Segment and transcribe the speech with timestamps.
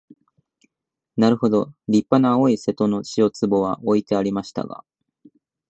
[1.15, 4.83] なるほど立派な青い瀬戸の塩壺は置いてありましたが、